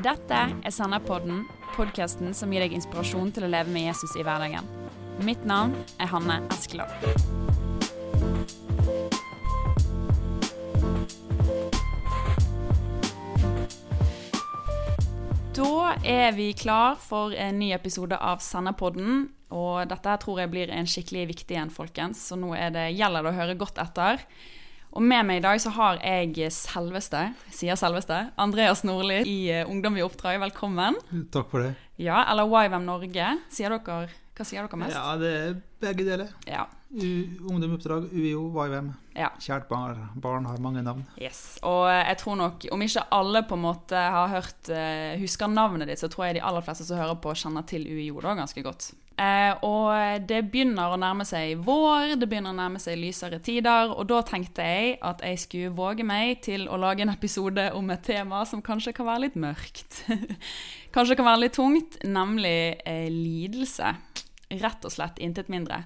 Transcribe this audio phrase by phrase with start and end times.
[0.00, 1.42] Dette er Senderpodden,
[1.74, 4.64] podkasten som gir deg inspirasjon til å leve med Jesus i hverdagen.
[5.20, 6.88] Mitt navn er Hanne Eskeland.
[15.52, 19.26] Da er vi klar for en ny episode av Senderpodden.
[19.52, 22.24] Og dette tror jeg blir en skikkelig viktig en, folkens.
[22.30, 24.24] Så nå er det, gjelder det å høre godt etter.
[24.90, 27.20] Og med meg i dag så har jeg selveste,
[27.54, 30.40] sier selveste, Andreas Nordli i eh, Ungdom i oppdrag.
[30.42, 30.98] Velkommen.
[31.30, 31.76] Takk for det.
[32.00, 33.28] Ja, eller YVM Norge.
[33.54, 34.96] Sier dere, hva sier dere mest?
[34.96, 36.32] Ja, det er begge deler.
[36.50, 36.66] Ja.
[36.90, 37.06] U
[37.52, 38.90] Ungdom i oppdrag, UiO, YVM.
[39.20, 39.30] Ja.
[39.42, 41.04] Kjært barn, barn har mange navn.
[41.20, 41.58] Yes.
[41.66, 45.52] Og eh, jeg tror nok, om ikke alle på en måte har hørt, eh, husker
[45.52, 48.34] navnet ditt, så tror jeg de aller fleste som hører på, kjenner til UiO da
[48.38, 48.92] ganske godt.
[49.20, 53.92] Eh, og det begynner å nærme seg vår, det begynner å nærme seg lysere tider,
[53.92, 57.92] og da tenkte jeg at jeg skulle våge meg til å lage en episode om
[57.92, 60.04] et tema som kanskje kan være litt mørkt.
[60.96, 63.92] kanskje kan være litt tungt, nemlig eh, lidelse.
[64.62, 65.84] Rett og slett intet mindre.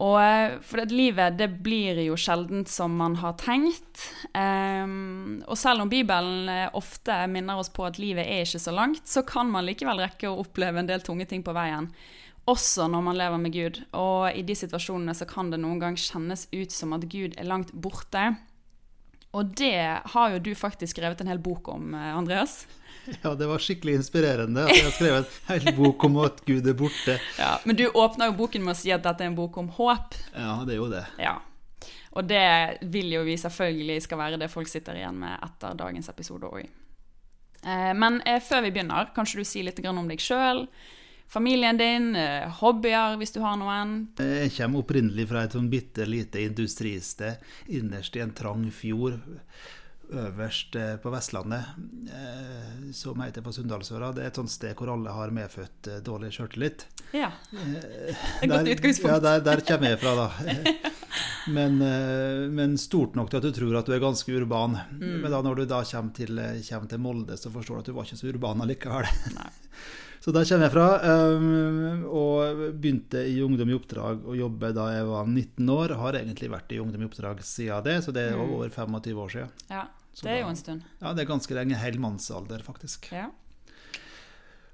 [0.00, 4.06] Og eh, for at livet det blir jo sjeldent som man har tenkt.
[4.32, 8.72] Um, og selv om Bibelen eh, ofte minner oss på at livet er ikke så
[8.72, 11.90] langt, så kan man likevel rekke å oppleve en del tunge ting på veien.
[12.48, 13.82] Også når man lever med Gud.
[13.94, 17.46] Og i de situasjonene så kan det noen gang kjennes ut som at Gud er
[17.46, 18.32] langt borte.
[19.36, 19.76] Og det
[20.12, 22.64] har jo du faktisk skrevet en hel bok om, eh, Andreas.
[23.22, 26.68] Ja, det var skikkelig inspirerende at jeg har skrevet en hel bok om at Gud
[26.70, 27.16] er borte.
[27.38, 29.70] Ja, Men du åpner jo boken med å si at dette er en bok om
[29.78, 30.14] håp.
[30.36, 31.02] Ja, det er jo det.
[31.22, 31.40] Ja.
[32.12, 36.10] Og det vil jo vi selvfølgelig skal være det folk sitter igjen med etter dagens
[36.12, 36.66] episode òg.
[37.62, 40.66] Eh, men eh, før vi begynner, kanskje du si litt om deg sjøl?
[41.32, 44.12] Familien din, eh, hobbyer hvis du har noen?
[44.20, 47.40] Jeg kommer opprinnelig fra et sånn bitte lite industristed
[47.72, 49.16] innerst i en trang fjord
[50.12, 51.64] øverst eh, på Vestlandet,
[52.12, 54.12] eh, som heter på Sunndalsøra.
[54.16, 56.86] Det er et sånt sted hvor alle har medfødt eh, dårlig sjøltillit.
[57.16, 57.30] Ja.
[58.42, 59.12] Et godt utgangspunkt.
[59.14, 60.28] Ja, der, der kommer jeg fra, da.
[61.52, 61.80] Men,
[62.54, 64.76] men stort nok til at du tror at du er ganske urban.
[64.94, 65.16] Mm.
[65.24, 66.38] Men da når du da kommer til,
[66.68, 69.08] kommer til Molde, så forstår du at du var ikke så urban allikevel.
[69.34, 69.50] Nei.
[70.22, 74.84] Så der kommer jeg fra, eh, og begynte i Ungdom i oppdrag å jobbe da
[74.94, 75.96] jeg var 19 år.
[75.98, 78.52] Har egentlig vært i Ungdom i oppdrag siden det, så det er Mm.
[78.54, 79.50] over 25 år siden.
[79.74, 79.82] ja.
[80.12, 80.82] Så Det er jo en stund.
[81.00, 81.78] Ja, det er ganske lenge.
[81.80, 83.08] Hel mannsalder, faktisk.
[83.12, 83.30] Ja.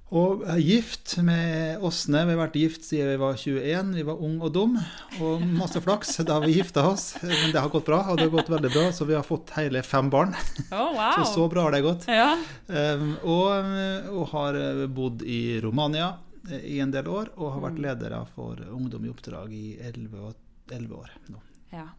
[0.09, 2.23] Og er gift med Åsne.
[2.25, 3.91] Vi har vært gift siden vi var 21.
[3.99, 4.79] Vi var ung og dum,
[5.21, 6.15] og masse flaks.
[6.25, 7.11] Da vi gifta oss.
[7.21, 9.53] Men det har gått bra, og det har gått veldig bra, så vi har fått
[9.59, 10.33] hele fem barn.
[10.73, 11.21] Oh, wow.
[11.21, 12.09] Så så bra har det gått.
[12.09, 12.33] Ja.
[12.73, 13.71] Um, og,
[14.17, 14.59] og har
[14.97, 16.15] bodd i Romania
[16.51, 20.33] eh, i en del år, og har vært leder for Ungdom i oppdrag i 11,
[20.73, 21.45] 11 år nå.
[21.77, 21.91] ja.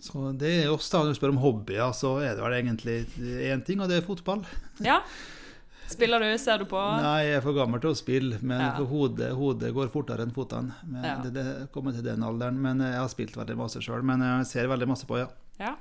[0.00, 1.00] Så det er oss, da.
[1.02, 2.98] Når du spør om hobbyer, så er det vel egentlig
[3.50, 4.44] én ting, og det er fotball.
[4.80, 5.00] ja.
[5.88, 6.26] Spiller du?
[6.36, 6.76] Ser du på?
[7.00, 8.74] Nei, jeg er for gammel til å spille, men Ja.
[8.84, 10.74] hodet, hodet går fortere enn fotene.
[10.84, 11.14] Men Ja.
[11.24, 12.58] det, det kommer til den alderen.
[12.60, 14.02] Men jeg har spilt veldig masse sjøl.
[14.04, 15.28] Men jeg ser veldig masse på, ja.
[15.58, 15.74] Ja.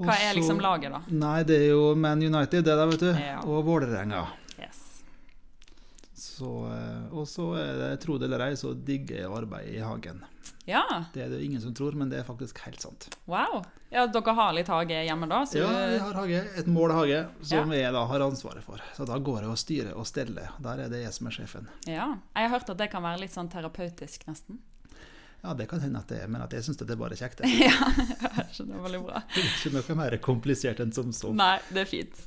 [0.00, 1.00] Hva er liksom laget, da?
[1.08, 3.12] Nei, det er jo Man United, det der, vet du.
[3.46, 4.26] Og Vålerenga.
[6.42, 10.24] Så, eh, og så det, tro det eller ei, så digger jeg arbeid i hagen.
[10.66, 10.82] Ja.
[11.14, 13.06] Det er det ingen som tror, men det er faktisk helt sant.
[13.30, 13.60] Wow.
[13.94, 15.42] Ja, dere har litt hage hjemme, da?
[15.46, 17.78] Så Ja, vi har hage, et målhage som Ja.
[17.84, 18.82] jeg da har ansvaret for.
[18.96, 20.50] Så da går jeg og styrer og steller.
[20.62, 21.68] Der er det jeg som er sjefen.
[21.86, 22.08] ja.
[22.34, 24.58] Jeg har hørt at det kan være litt sånn terapeutisk, nesten.
[25.44, 27.38] Ja, det kan hende at det er, men at jeg syns det er bare kjekt.
[27.42, 27.50] det.
[27.66, 27.74] ja,
[28.38, 29.22] jeg skjønner veldig bra.
[29.34, 31.32] Det er ikke noe mer komplisert enn som så.
[31.34, 32.26] Nei, det er fint.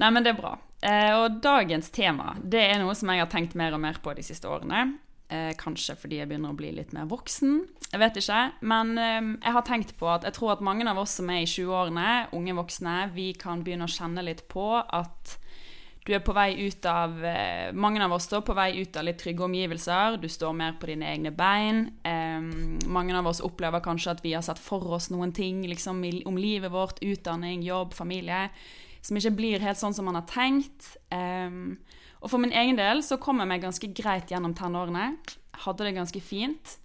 [0.00, 0.54] Nei, men det er bra.
[0.80, 4.14] Eh, og dagens tema, det er noe som jeg har tenkt mer og mer på
[4.16, 4.94] de siste årene.
[5.30, 7.60] Eh, kanskje fordi jeg begynner å bli litt mer voksen.
[7.92, 8.40] Jeg vet ikke.
[8.66, 11.44] Men eh, jeg har tenkt på at jeg tror at mange av oss som er
[11.44, 15.36] i 20-årene, unge voksne, vi kan begynne å kjenne litt på at
[16.08, 17.18] du er på vei ut av
[17.76, 20.16] Mange av oss står på vei ut av litt trygge omgivelser.
[20.18, 21.90] Du står mer på dine egne bein.
[22.08, 22.40] Eh,
[22.88, 26.40] mange av oss opplever kanskje at vi har sett for oss noen ting liksom, om
[26.40, 28.48] livet vårt, utdanning, jobb, familie,
[29.02, 30.94] som ikke blir helt sånn som man har tenkt.
[31.12, 31.78] Um,
[32.20, 35.14] og for min egen del så kom jeg meg ganske greit gjennom tenårene.
[35.64, 36.76] Hadde det ganske fint.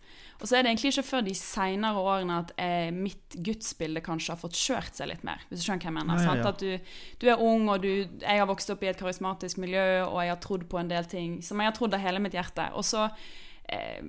[0.42, 4.34] Og så er det egentlig ikke før de seinere årene at eh, mitt gudsbilde kanskje
[4.34, 5.44] har fått kjørt seg litt mer.
[5.48, 6.24] Hvis du skjønner hva jeg mener.
[6.26, 6.50] Ja, ja.
[6.52, 9.86] At du, du er ung, og du, jeg har vokst opp i et karismatisk miljø,
[10.10, 12.36] og jeg har trodd på en del ting som jeg har trodd av hele mitt
[12.36, 12.68] hjerte.
[12.76, 13.06] Og så
[13.72, 14.04] eh,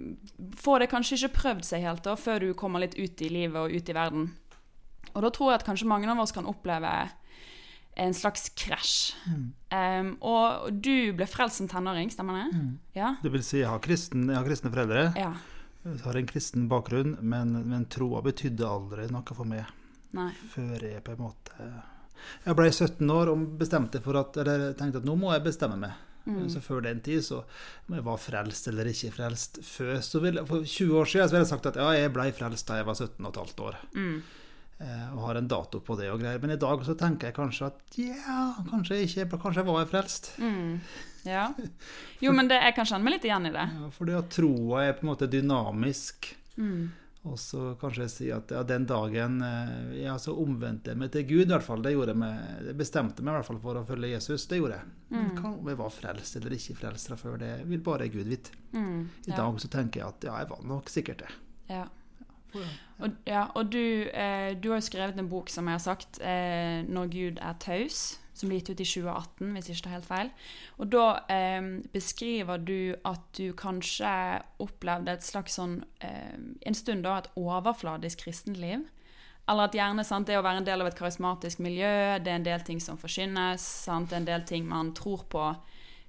[0.58, 3.62] får det kanskje ikke prøvd seg helt da, før du kommer litt ut i livet
[3.62, 4.32] og ut i verden.
[5.14, 6.90] Og da tror jeg at kanskje mange av oss kan oppleve
[7.96, 9.14] en slags krasj.
[9.72, 12.62] Um, og du ble frelst som tenåring, stemmer det?
[12.98, 13.14] Ja?
[13.22, 15.08] Det vil si, jeg har, kristen, jeg har kristne foreldre.
[15.16, 15.32] Ja.
[15.86, 19.68] Jeg har en kristen bakgrunn, men, men troa betydde aldri noe for meg
[20.16, 20.32] Nei.
[20.50, 21.68] før jeg på en måte
[22.46, 25.78] Jeg ble 17 år og bestemte for at, eller tenkte at nå må jeg bestemme
[25.78, 25.94] meg.
[26.26, 26.48] Mm.
[26.50, 27.44] Så før den tid, så
[27.86, 31.36] om jeg var frelst eller ikke frelst Før, så ville, For 20 år siden så
[31.36, 33.78] ville jeg sagt at ja, jeg ble frelst da jeg var 17 15 år.
[33.94, 34.16] Mm.
[34.78, 36.40] Eh, og har en dato på det og greier.
[36.42, 39.86] Men i dag så tenker jeg kanskje at ja, kanskje jeg ikke Kanskje jeg var
[39.88, 40.32] frelst.
[40.42, 40.76] Mm.
[41.24, 41.46] Ja.
[42.24, 43.64] Jo, men det, jeg kan kjenne meg litt igjen i det.
[43.80, 46.28] Ja, fordi at troa er på en måte dynamisk.
[46.60, 46.86] Mm.
[47.26, 51.10] Og så kanskje jeg sier at ja, den dagen eh, ja, så omvendte jeg meg
[51.12, 51.82] til Gud, i hvert fall.
[51.82, 52.38] Det, meg,
[52.68, 54.44] det bestemte meg i hvert fall for å følge Jesus.
[54.48, 54.92] Det gjorde jeg.
[55.10, 55.36] Men Mm.
[55.40, 58.52] hva om jeg var frelst eller ikke frelst fra før, det vil bare Gud vite.
[58.76, 59.08] Mm.
[59.26, 61.32] I dag så tenker jeg at ja, jeg var nok sikkert det.
[61.72, 61.84] Ja.
[62.96, 66.20] Og, ja, og du, eh, du har jo skrevet en bok, som jeg har sagt,
[66.20, 69.96] eh, 'Når Gud er taus', som ble gitt ut i 2018, hvis ikke det er
[69.96, 70.30] helt feil.
[70.78, 71.62] Og da eh,
[71.92, 76.36] beskriver du at du kanskje opplevde et slags sånn eh,
[76.66, 78.84] En stund da et overfladisk kristenliv.
[79.48, 82.40] Eller at gjerne sant, det å være en del av et karismatisk miljø, det er
[82.40, 85.44] en del ting som forkynnes, sant, det er en del ting man tror på,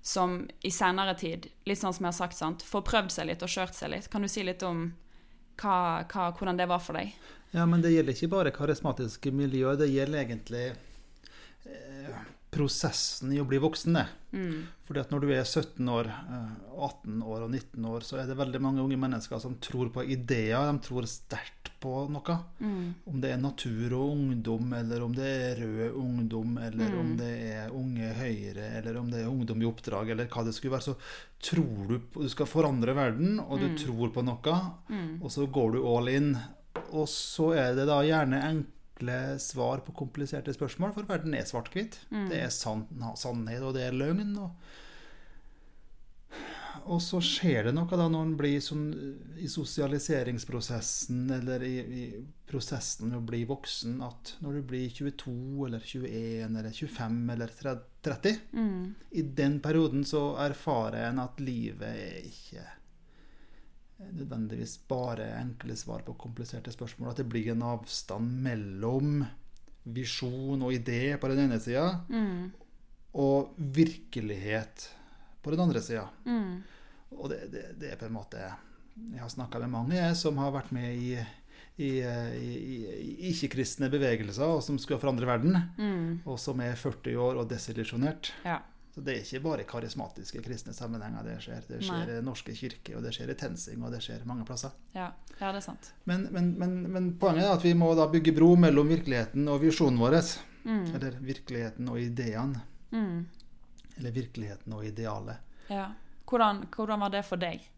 [0.02, 3.46] som i senere tid, litt sånn som jeg har sagt, sant, får prøvd seg litt
[3.46, 4.10] og kjørt seg litt.
[4.10, 4.88] Kan du si litt om
[5.62, 7.14] hva, hva, hvordan det var for deg?
[7.56, 10.66] Ja, men det gjelder ikke bare karismatiske miljø, det gjelder egentlig
[11.66, 12.18] eh,
[12.52, 13.96] prosessen i å bli voksen.
[14.00, 14.10] er.
[14.34, 14.64] Mm.
[14.88, 18.28] Fordi at når du er 17 år, eh, 18 år og 19 år, så er
[18.28, 20.72] det veldig mange unge mennesker som tror på ideer.
[20.72, 22.38] De tror sterkt på noe.
[22.60, 22.94] Mm.
[23.08, 27.00] Om det er natur og ungdom, eller om det er rød ungdom, eller Mm.
[27.00, 30.56] om det er Unge Høyre, eller om det er ungdom i oppdrag, eller hva det
[30.56, 30.96] skulle være, så
[31.42, 33.78] tror du på Du skal forandre verden, og du Mm.
[33.78, 35.22] tror på noe, Mm.
[35.22, 36.38] og så går du all in.
[36.94, 38.42] Og så er det da gjerne
[38.98, 42.00] enkle svar på kompliserte spørsmål, for verden er svart-hvitt.
[42.10, 42.30] Mm.
[42.30, 42.86] Det er sann,
[43.16, 44.36] sannhet, og det er løgn.
[44.38, 44.52] Og,
[46.88, 48.88] og så skjer det noe da når en blir sånn
[49.38, 55.68] i sosialiseringsprosessen, eller i, i prosessen med å bli voksen, at når du blir 22
[55.68, 57.86] eller 21 eller 25 eller 30
[58.54, 58.94] Mm.
[59.20, 62.62] I den perioden så erfarer en at livet er ikke
[64.00, 67.10] nødvendigvis bare enkle svar på kompliserte spørsmål.
[67.12, 69.26] At det blir en avstand mellom
[69.88, 72.52] visjon og idé på den ene sida, Mm.
[73.14, 74.90] og virkelighet
[75.44, 76.08] på den andre sida.
[76.26, 76.64] Mm.
[77.18, 78.38] Og det, det, det er på en måte
[79.14, 81.12] Jeg har snakka med mange som har vært med i,
[81.78, 86.22] i, i, i ikke-kristne bevegelser, og som skulle forandre verden, Mm.
[86.26, 88.32] og som er 40 år og desillusjonert.
[88.44, 88.58] Ja.
[88.98, 91.66] Så Det er ikke bare karismatiske kristne sammenhenger det skjer.
[91.68, 94.74] Det skjer i Norske kirke, og det skjer i TenSing, og det skjer mange plasser.
[94.96, 95.12] Ja.
[95.36, 95.92] ja, det er sant.
[96.10, 99.62] Men, men, men, men poenget er at vi må da bygge bro mellom virkeligheten og
[99.62, 100.18] visjonen vår.
[100.64, 100.88] Mm.
[100.98, 102.64] Eller virkeligheten og ideene.
[102.90, 103.22] Mm.
[104.00, 105.46] Eller virkeligheten og idealet.
[105.70, 105.92] Ja.
[106.26, 107.70] Hvordan, hvordan var det for deg?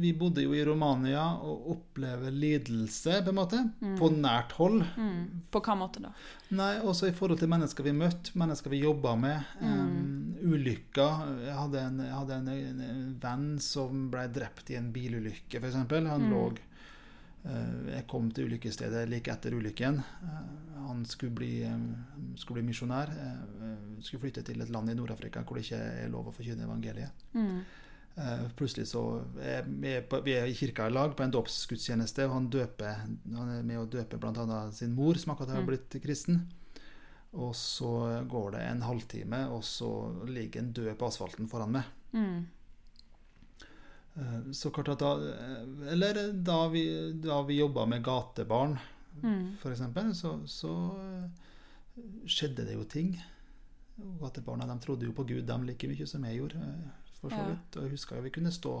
[0.00, 3.96] Vi bodde jo i Romania og opplever lidelse, på en måte, Mm.
[3.98, 4.82] på nært hold.
[4.96, 5.42] Mm.
[5.50, 6.12] På hva måte da?
[6.50, 9.42] Nei, også i forhold til mennesker vi møtte, mennesker vi jobba med.
[9.62, 11.44] Um, ulykker.
[11.46, 15.60] Jeg hadde, en, jeg hadde en, en, en venn som ble drept i en bilulykke,
[15.60, 15.74] f.eks.
[15.76, 15.88] Han
[16.20, 16.30] Mm.
[16.30, 16.44] lå
[17.44, 20.02] uh, Jeg kom til ulykkesstedet like etter ulykken.
[20.22, 21.94] Uh, han skulle bli, um,
[22.36, 23.08] skulle bli misjonær.
[23.10, 26.64] Uh, skulle flytte til et land i Nord-Afrika hvor det ikke er lov å forkynne
[26.66, 27.26] evangeliet.
[28.16, 29.02] Eh, plutselig så
[29.40, 32.94] er vi, er er i kirka i lag på en dåpsgudstjeneste, og han døper
[33.32, 34.70] Han er med å døpe bl.a.
[34.72, 35.66] sin mor, som akkurat har Mm.
[35.66, 36.46] blitt kristen.
[37.32, 41.84] Og så går det en halvtime, og så ligger en død på asfalten foran meg.
[42.12, 42.46] Mm.
[44.16, 45.12] Eh, Så klart at da
[45.90, 48.78] Eller da vi, da vi jobba med gatebarn,
[49.22, 49.56] Mm.
[49.58, 49.80] f.eks.,
[50.20, 51.28] så, så eh,
[52.26, 53.20] skjedde det jo ting.
[54.20, 56.60] Gatebarna de trodde jo på Gud de like mye som jeg gjorde.
[57.20, 57.76] For så vidt.
[57.76, 58.74] Og jeg husker vi kunne stå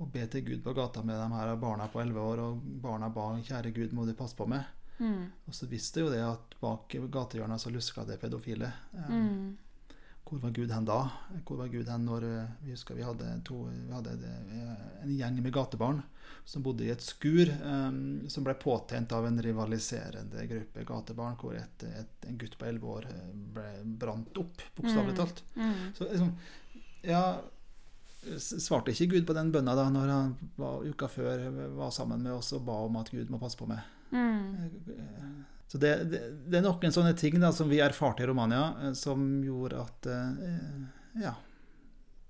[0.00, 3.08] og be til Gud på gata med de her barna på 11 år, og barna
[3.12, 4.64] ba 'Kjære Gud, må du passe på meg'.
[5.00, 5.26] Mm.
[5.48, 8.72] Og så visste jo det at bak gatehjørnet så luska det pedofile.
[8.94, 9.56] Eh, Mm.
[10.30, 11.10] Hvor var Gud hen da?
[11.44, 15.16] Hvor var Gud hen når eh, Vi husker vi hadde, to, vi hadde eh, en
[15.16, 16.02] gjeng med gatebarn
[16.44, 21.54] som bodde i et skur um, som ble påtent av en rivaliserende gruppe gatebarn, hvor
[21.56, 23.06] et, et, en gutt på 11 år
[23.54, 25.16] ble brant opp, bokstavelig Mm.
[25.16, 25.42] talt.
[25.56, 25.74] Mm.
[25.94, 26.36] Så liksom,
[27.02, 27.40] ja
[28.38, 31.46] Svarte ikke Gud på den bønna da når han var, uka før
[31.78, 33.80] var sammen med oss og ba om at Gud må passe på meg?
[34.12, 35.46] Mm.
[35.70, 38.92] Så det, det, det er noen sånne ting da, som vi erfarte i Romania, eh,
[38.98, 41.36] som gjorde at eh, Ja.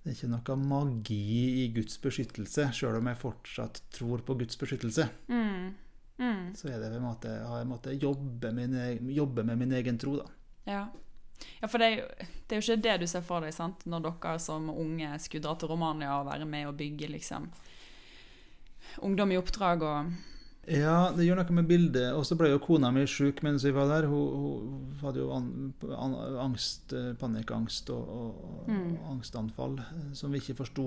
[0.00, 1.25] Det er ikke noe magi
[1.61, 5.04] i Guds beskyttelse, sjøl om jeg fortsatt tror på Guds beskyttelse.
[5.28, 5.75] Mm.
[6.20, 6.47] Mm.
[6.56, 8.52] Så er det på en måte, har jeg måttet jobbe,
[9.12, 10.30] jobbe med min egen tro, da.
[10.68, 10.82] Ja.
[11.61, 13.85] Ja, for det er, jo, det er jo ikke det du ser for deg, sant?
[13.87, 17.49] når dere som unge skulle dra til Romania og være med og bygge liksom
[19.06, 20.12] ungdom i oppdrag og
[20.70, 22.12] Ja, det gjør noe med bildet.
[22.14, 24.04] Og så ble jo kona mi sjuk mens vi var der.
[24.06, 25.47] Hun, hun hadde jo an,
[25.97, 26.12] an,
[26.44, 28.92] angst, eh, panikkangst og, og, Mm.
[29.00, 30.85] og angstanfall eh, som vi ikke forsto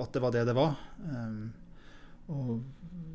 [0.00, 0.78] at det var det det var.
[1.02, 1.52] Um,
[2.28, 2.62] og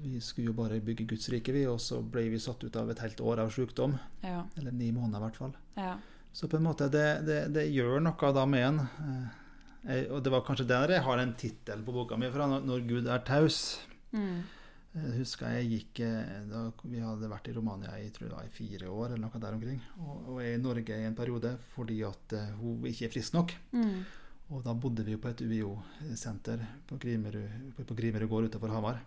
[0.03, 2.91] vi skulle jo bare bygge Guds rike, vi, og så ble vi satt ut av
[2.91, 3.95] et helt år av sykdom.
[4.21, 4.43] Ja.
[4.59, 5.55] Eller ni måneder, i hvert fall.
[5.79, 5.95] Ja.
[6.33, 8.81] Så på en måte, det, det, det gjør noe da med en.
[9.03, 9.37] Eh,
[9.81, 12.87] jeg, og det var kanskje der jeg har en tittel på boka mi fra, 'Når,
[12.87, 13.81] Gud er taus'.
[14.13, 14.43] Mm.
[14.91, 18.89] Jeg husker jeg gikk eh, da Vi hadde vært i Romania i, det i fire
[18.91, 19.79] år, eller noe der omkring.
[19.99, 23.13] Og, og jeg er i Norge i en periode fordi at eh, hun ikke er
[23.13, 23.55] frisk nok.
[23.71, 24.03] Mm.
[24.51, 28.73] Og da bodde vi jo på et UiO-senter på Grimerud, på, på Grimerud gård utenfor
[28.75, 28.99] Hamar.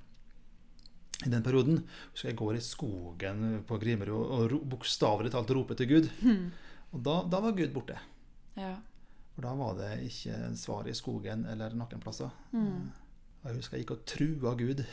[1.24, 5.78] I den perioden husker jeg går i skogen på Grimerud og og bokstavelig talt roper
[5.78, 6.08] til Gud.
[6.24, 6.48] Mm.
[6.94, 7.96] Og da, da var Gud borte.
[8.58, 8.76] Ja.
[9.34, 12.30] For da var det ikke svar i skogen eller noen plasser.
[12.54, 12.92] Mm.
[13.44, 14.84] Jeg husker jeg gikk og trua Gud.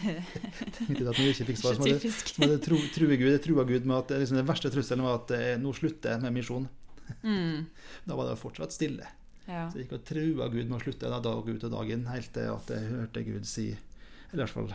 [0.78, 3.28] Tenkte at når jeg ikke fikk svar, så måtte det tro, true Gud.
[3.28, 6.16] Jeg trua Gud med at det, liksom, den verste trusselen var at eh, nå slutter
[6.16, 6.66] jeg med misjon.
[7.22, 7.68] Mm.
[8.08, 9.06] Da var det fortsatt stille.
[9.44, 9.68] Ja.
[9.68, 12.08] Så jeg gikk og trua Gud med å slutte da, dag ut og dag inn,
[12.08, 14.74] helt til at jeg hørte Gud si Eller i hvert fall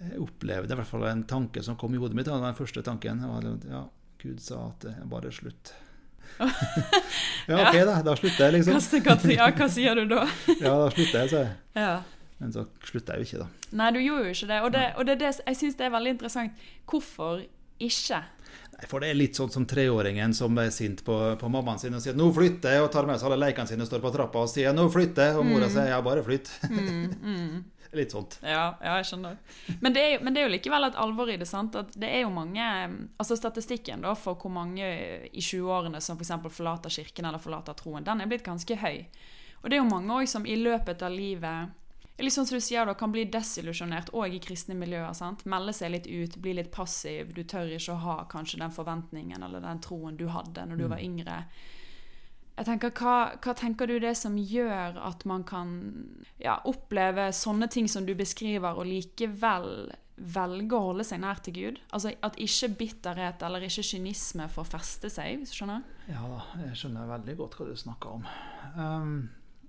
[0.00, 2.28] jeg opplevde i hvert fall en tanke som kom i hodet mitt.
[2.28, 3.20] Den første tanken.
[3.28, 3.82] Og ja,
[4.20, 5.74] Gud sa at er bare slutt.
[7.50, 7.98] ja, OK, da.
[8.06, 8.78] Da slutter jeg, liksom.
[9.04, 10.24] Kaste ja, hva sier du da?
[10.64, 11.54] Ja, da slutter jeg, sa jeg.
[11.76, 11.94] Ja.
[12.40, 13.76] Men så slutter jeg jo ikke, da.
[13.80, 14.60] Nei, du gjorde jo ikke det.
[14.64, 16.68] Og, det, og det, det, jeg syns det er veldig interessant.
[16.90, 17.42] Hvorfor
[17.80, 18.22] ikke?
[18.88, 22.00] For det er litt sånn som treåringen som er sint på, på mammaen sin og
[22.00, 24.38] sier 'nå flytter jeg', og tar med seg alle lekene sine og står på trappa
[24.46, 26.50] og sier 'nå flytter jeg', og mora sier 'ja, bare flytt'.
[26.70, 27.64] Mm, mm.
[27.92, 28.38] litt sånt.
[28.42, 29.36] Ja, ja, jeg skjønner.
[29.80, 31.48] Men det, er, jo- men det er jo likevel et alvor i det.
[31.48, 31.74] sant?
[31.74, 32.62] At det er jo mange,
[33.18, 34.86] altså Statistikken da for hvor mange
[35.32, 36.30] i 20-årene som f.eks.
[36.42, 39.06] For forlater kirken eller forlater troen, den er blitt ganske høy.
[39.62, 41.74] Og det er jo mange òg som i løpet av livet
[42.24, 45.12] litt sånn som du sier da, kan bli desillusjonert òg i kristne miljøer.
[45.16, 45.44] sant?
[45.48, 47.34] Melde seg litt ut, bli litt passiv.
[47.34, 50.88] Du tør ikke å ha kanskje den forventningen eller den troen du hadde når du
[50.90, 51.44] var yngre.
[52.60, 55.70] Jeg tenker, hva, hva tenker du det som gjør at man kan
[56.42, 59.88] ja, oppleve sånne ting som du beskriver, og likevel
[60.20, 61.80] velge å holde seg nær til Gud?
[61.88, 65.86] Altså At ikke bitterhet eller ikke kynisme får feste seg, hvis du skjønner?
[66.10, 68.28] Ja da, jeg skjønner veldig godt hva du snakker om.
[68.76, 69.14] Um,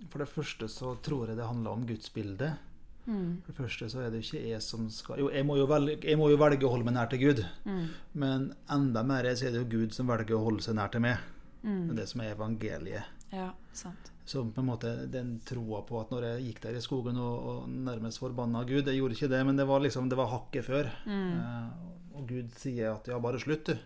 [0.10, 2.58] for det første så tror jeg det handler om gudsbildet.
[3.06, 3.42] Mm.
[3.46, 6.16] For det første så er det ikke jeg som skal Jo, jeg må jo velge,
[6.18, 7.44] må jo velge å holde meg nær til Gud.
[7.66, 7.86] Mm.
[8.14, 11.02] Men enda mer så er det jo Gud som velger å holde seg nær til
[11.02, 11.18] meg.
[11.62, 11.90] Det Mm.
[11.92, 13.04] er det som er evangeliet.
[13.32, 14.08] Ja, sant.
[14.26, 17.46] Så på en måte den troa på at når jeg gikk der i skogen og,
[17.52, 20.66] og nærmest forbanna Gud Jeg gjorde ikke det, men det var liksom, det var hakket
[20.66, 20.90] før.
[21.06, 21.70] Eh,
[22.18, 23.78] og Gud sier at ja, bare slutt, du.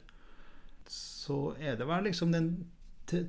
[0.91, 2.49] Så er det vel liksom den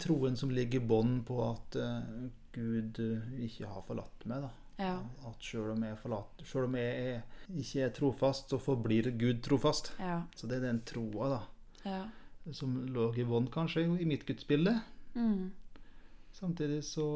[0.00, 4.52] troen som ligger i bånn på at eh, Gud eh, ikke har forlatt meg, da.
[4.76, 4.96] Ja.
[5.24, 7.20] At selv om forlatt, selv om jeg
[7.56, 9.94] ikke er trofast, så forblir Gud trofast.
[10.00, 10.20] Ja.
[10.36, 11.40] Så det er den troa, da,
[11.86, 12.02] ja.
[12.56, 14.76] som lå i bånn, kanskje, i mitt gudsbilde.
[15.16, 15.48] Mm.
[16.36, 17.08] Samtidig så,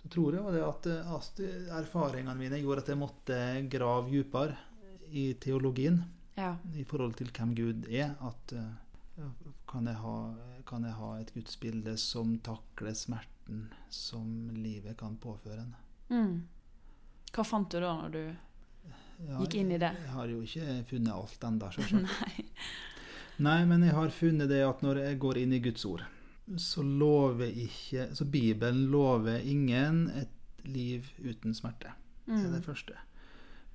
[0.00, 1.42] så tror jeg det at, at
[1.82, 4.56] erfaringene mine gjorde at jeg måtte grave dypere
[5.12, 6.00] i teologien
[6.38, 6.54] ja.
[6.76, 8.14] i forhold til hvem Gud er.
[8.24, 8.70] At eh,
[9.68, 10.14] kan jeg ha,
[10.66, 15.74] kan jeg ha et gudsbilde som takler smerten som livet kan påføre en?
[16.10, 16.36] Mm.
[17.34, 18.22] Hva fant du da, når du
[19.28, 19.90] Ja, Gikk inn i det.
[19.98, 21.70] Jeg har jo ikke funnet alt ennå.
[22.06, 22.44] Nei.
[23.42, 26.04] Nei, men jeg har funnet det at når jeg går inn i Guds ord,
[26.58, 31.92] så lover ikke Så Bibelen lover ingen et liv uten smerte.
[32.26, 32.68] Det er det Mm.
[32.70, 32.94] første.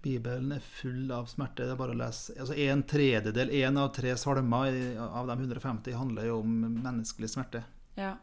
[0.03, 1.63] Bibelen er full av smerte.
[1.63, 2.33] Det er bare å lese.
[2.39, 7.63] Altså En tredjedel, én av tre salmer av de 150 handler jo om menneskelig smerte.
[7.95, 8.15] Ja.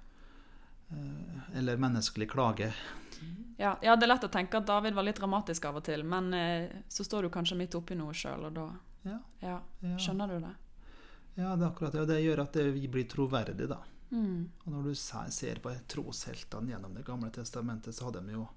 [0.91, 2.73] Eh, Eller menneskelig klage.
[3.61, 6.03] Ja, ja, det er lett å tenke at David var litt dramatisk av og til,
[6.09, 8.69] men eh, så står du kanskje midt oppi noe sjøl, og da
[9.05, 9.97] Ja, ja, ja.
[10.01, 10.55] skjønner du det.
[11.37, 12.01] ja, det er akkurat det.
[12.05, 13.79] Og det gjør at det blir troverdig, da.
[14.11, 14.49] Mm.
[14.65, 18.49] Og når du ser på trosheltene gjennom Det gamle testamentet, så hadde de jo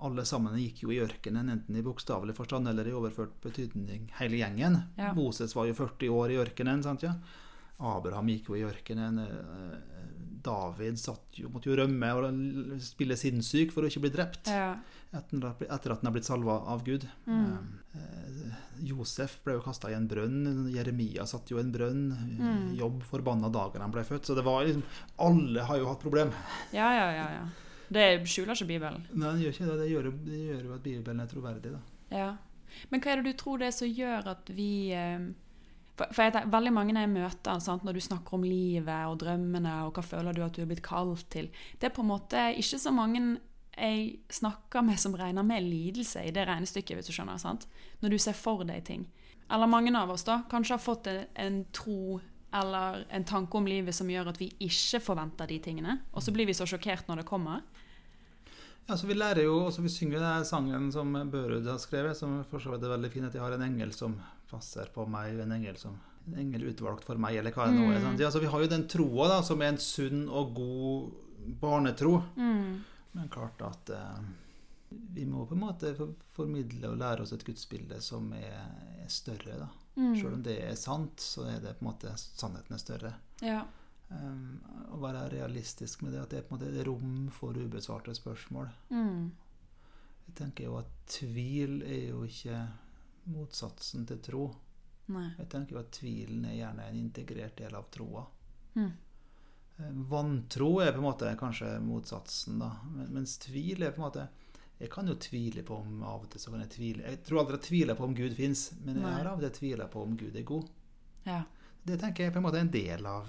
[0.00, 4.36] alle sammen gikk jo i ørkenen, enten i bokstavelig forstand eller i overført betydning, hele
[4.40, 4.80] gjengen.
[4.98, 5.12] Ja.
[5.14, 7.14] Moses var jo 40 år i ørkenen, sant ja?
[7.78, 9.18] Abraham gikk jo i ørkenen.
[9.18, 9.78] eh,
[10.44, 14.74] David satt jo, måtte jo rømme og spille sinnssyk for å ikke bli drept Ja.
[15.14, 17.06] etter, at han er blitt salva av Gud.
[17.26, 17.80] Mm.
[17.94, 18.52] Eh,
[18.84, 20.68] Josef ble jo kasta i en brønn.
[20.74, 22.04] Jeremia satt jo i en brønn.
[22.38, 22.74] Mm.
[22.76, 24.26] Jobb forbanna dagen han ble født.
[24.26, 24.82] Så det var liksom
[25.18, 26.30] Alle har jo hatt problem.
[26.72, 27.44] ja, ja, ja, ja.
[27.92, 29.06] Det skjuler ikke Bibelen.
[29.12, 29.78] Nei, det gjør ikke det.
[29.80, 31.80] Det gjør, det gjør jo at Bibelen er troverdig, da.
[32.14, 32.28] Ja.
[32.90, 35.26] Men hva er det du tror det er som gjør at vi eh,
[35.94, 39.74] for jeg tenker, veldig mange jeg møter, sant, når du snakker om livet og drømmene,
[39.86, 42.48] og hva føler du at du er blitt kalt til Det er på en måte
[42.58, 43.22] ikke så mange
[43.74, 47.38] jeg snakker med som regner med lidelse i det regnestykket, hvis du skjønner.
[47.42, 47.66] sant?
[48.02, 49.08] Når du ser for deg ting.
[49.50, 52.20] Eller mange av oss da, kanskje har fått en, en tro
[52.54, 55.98] eller en tanke om livet som gjør at vi ikke forventer de tingene.
[56.14, 57.64] Og så blir vi så sjokkert når det kommer.
[58.86, 62.42] Ja, så Vi lærer jo, også vi synger den sangen som Børud har skrevet, som
[62.50, 63.24] for så vidt er veldig fin.
[63.24, 64.18] At jeg har en engel som
[64.50, 65.96] passer på meg, en engel som
[66.28, 68.00] en engel utvalgt for meg, eller hva det nå er.
[68.04, 68.20] sant?
[68.20, 71.12] Ja, så Vi har jo den troa da, som er en sunn og god
[71.60, 72.18] barnetro.
[73.14, 74.20] Men klart at eh,
[75.14, 75.94] vi må på en måte
[76.34, 78.60] formidle og lære oss et gudsbilde som er,
[79.04, 79.58] er større.
[79.64, 79.68] da.
[80.18, 83.12] Selv om det er sant, så er det på en måte sannheten er større.
[83.44, 83.62] Ja.
[84.14, 84.60] Um,
[84.94, 88.68] å være realistisk med det, at det er på en måte rom for ubesvarte spørsmål.
[88.94, 89.32] Mm.
[90.28, 92.60] Jeg tenker jo at tvil er jo ikke
[93.34, 94.44] motsatsen til tro.
[95.12, 95.26] Nei.
[95.38, 98.24] Jeg tenker jo at tvilen er gjerne en integrert del av troa.
[98.78, 98.92] Mm.
[99.76, 102.70] Eh, Vantro er på en måte kanskje motsatsen, da.
[102.94, 104.28] Men, mens tvil er på en måte
[104.80, 107.44] Jeg kan jo tvile på om av og til så kan jeg tvile Jeg tror
[107.44, 110.02] aldri jeg tviler på om Gud fins, men jeg har av og til tvila på
[110.02, 110.70] om Gud er god.
[111.28, 111.42] Ja.
[111.84, 113.28] Det tenker jeg på en måte er en del av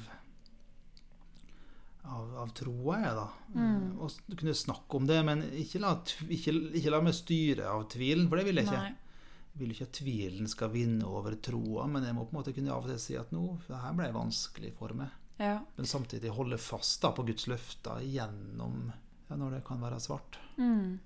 [2.06, 3.26] av, av troa, jeg, da.
[3.56, 3.88] Mm.
[4.00, 5.96] Og kunne snakke om det, men ikke la,
[6.28, 8.84] ikke, ikke la meg styre av tvilen, for det vil jeg ikke.
[8.84, 9.02] Nei.
[9.56, 12.54] Jeg vil ikke at tvilen skal vinne over troa, men jeg må på en måte
[12.56, 15.14] kunne av og til si at nå, det her ble vanskelig for meg.
[15.40, 15.60] Ja.
[15.76, 18.92] Men samtidig holde fast da på Guds løfter gjennom
[19.30, 20.40] ja, når det kan være svart.
[20.58, 21.00] Mm.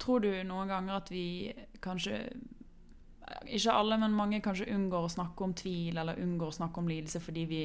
[0.00, 1.52] Tror du noen ganger at vi
[1.84, 2.22] kanskje
[3.52, 6.88] Ikke alle, men mange kanskje unngår å snakke om tvil eller unngår å snakke om
[6.88, 7.62] lidelse fordi vi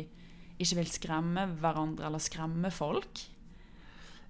[0.60, 3.22] ikke vil skremme hverandre eller skremme folk?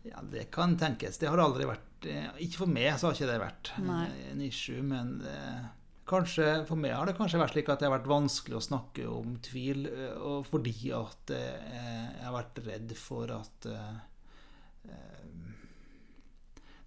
[0.03, 1.18] Ja, Det kan tenkes.
[1.18, 4.08] Det har aldri vært eh, Ikke for meg så har ikke det vært Nei.
[4.32, 5.63] en issue, men eh,
[6.10, 9.06] kanskje for meg har det kanskje vært slik at det har vært vanskelig å snakke
[9.08, 13.94] om tvil, eh, og fordi at eh, jeg har vært redd for at eh,
[14.92, 15.30] eh,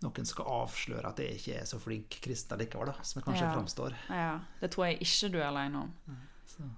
[0.05, 3.47] noen skal avsløre at jeg ikke er så flink kristen likevel, da, som jeg kanskje
[3.47, 3.55] Ja.
[3.57, 3.97] framstår.
[4.13, 5.95] Ja, Det tror jeg ikke du er alene om.
[6.53, 6.69] Så.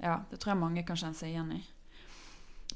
[0.00, 1.64] Ja, Det tror jeg mange kan kjenne seg igjen i.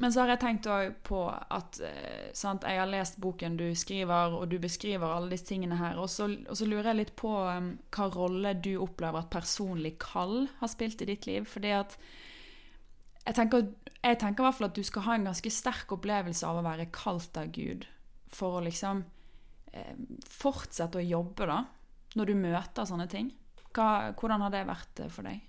[0.03, 3.69] Men så har jeg tenkt òg på at eh, sant, jeg har lest boken du
[3.79, 6.01] skriver, og du beskriver alle disse tingene her.
[6.03, 9.95] Og så, og så lurer jeg litt på um, hva rolle du opplever at personlig
[10.03, 11.47] kall har spilt i ditt liv.
[11.47, 11.95] Fordi at
[13.29, 13.69] jeg tenker,
[14.03, 16.67] jeg tenker i hvert fall at du skal ha en ganske sterk opplevelse av å
[16.67, 17.87] være kalt av Gud.
[18.35, 19.05] For å liksom
[19.71, 19.95] eh,
[20.27, 21.61] fortsette å jobbe, da.
[22.19, 23.31] Når du møter sånne ting.
[23.71, 25.47] Hva, hvordan har det vært eh, for deg?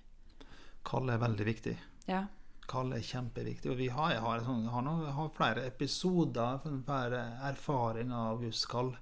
[0.85, 1.77] Kall er veldig viktig.
[2.05, 2.27] Ja.
[2.69, 3.71] Kall er kjempeviktig.
[3.71, 8.43] Og vi har, jeg har, sånn, har, noen, har flere episoder for erfaringer erfaring av
[8.43, 8.93] Guds kall.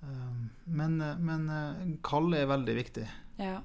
[0.00, 3.08] Um, Men, men eh, kall er veldig viktig.
[3.38, 3.60] ja.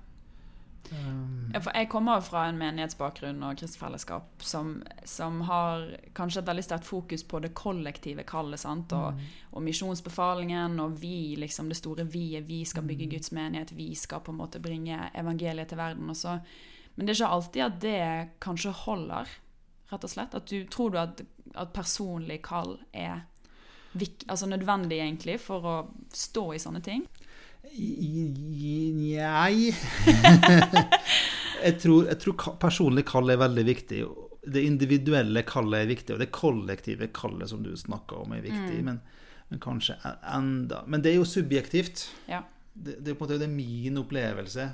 [0.92, 4.76] Um, jeg kommer fra en menighetsbakgrunn og kristent fellesskap som,
[5.08, 8.62] som har kanskje et veldig sterkt fokus på det kollektive kallet.
[8.62, 8.94] sant?
[8.94, 9.18] Og,
[9.52, 12.46] og misjonsbefalingen og vi, liksom det store vi-et.
[12.46, 16.10] Vi skal bygge Guds menighet, vi skal på en måte bringe evangeliet til verden.
[16.10, 16.40] Og så.
[16.96, 18.02] Men det er ikke alltid at det
[18.44, 19.32] kanskje holder,
[19.92, 20.36] rett og slett.
[20.38, 23.26] At du, tror du at, at personlig kall er
[24.28, 25.76] altså nødvendig egentlig for å
[26.16, 27.06] stå i sånne ting?
[27.66, 29.66] Nei
[31.66, 34.02] jeg, tror, jeg tror personlig kall er veldig viktig.
[34.46, 38.84] Det individuelle kallet er viktig, og det kollektive kallet som du snakker om, er viktig.
[38.86, 39.02] Men,
[39.50, 42.08] men kanskje e- enda Men det er jo subjektivt.
[42.30, 42.44] Ja.
[42.74, 44.70] Det, det, er på en måte, det er min opplevelse.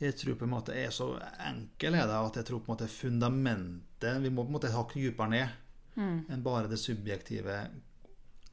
[0.00, 1.06] Jeg tror på en måte er så
[1.40, 4.70] enkel er det, at jeg tror på en måte fundamentet Vi må på en måte
[4.74, 5.48] hakke dypere ned
[5.96, 7.54] enn bare det subjektive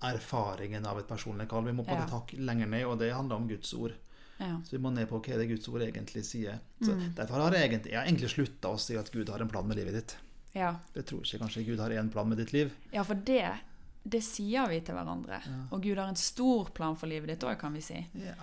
[0.03, 1.65] erfaringen av et personlig kall.
[1.65, 2.06] Vi må på en Ja.
[2.06, 3.91] måte hakke lenger ned, og det handler om Guds ord.
[4.39, 4.60] Ja.
[4.63, 6.60] Så vi må ned på hva det Guds ord egentlig sier.
[6.82, 9.49] Så Derfor har jeg egentlig, jeg har egentlig slutta å si at Gud har en
[9.49, 10.17] plan med livet ditt.
[10.53, 10.75] ja.
[10.95, 12.71] Jeg tror ikke kanskje Gud har én plan med ditt liv.
[12.93, 13.60] Ja, for det,
[14.06, 15.41] det sier vi til hverandre.
[15.71, 18.08] Og Gud har en stor plan for livet ditt òg, kan vi si.
[18.13, 18.34] Ja.